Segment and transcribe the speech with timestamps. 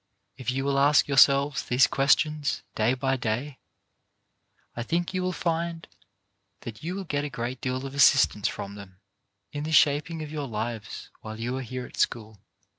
[0.35, 3.59] If you will ask yourselves these questions day by day,
[4.75, 5.87] I think you will find
[6.61, 8.99] that you will get a great deal of as sistance from them
[9.51, 12.39] in the shaping of your lives while you are here at school.